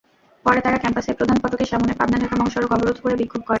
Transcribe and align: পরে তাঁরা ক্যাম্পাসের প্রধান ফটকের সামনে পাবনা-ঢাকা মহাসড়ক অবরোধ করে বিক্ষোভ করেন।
পরে 0.45 0.59
তাঁরা 0.61 0.77
ক্যাম্পাসের 0.77 1.17
প্রধান 1.17 1.37
ফটকের 1.41 1.69
সামনে 1.71 1.91
পাবনা-ঢাকা 1.93 2.35
মহাসড়ক 2.35 2.71
অবরোধ 2.71 2.97
করে 3.01 3.15
বিক্ষোভ 3.15 3.39
করেন। 3.39 3.49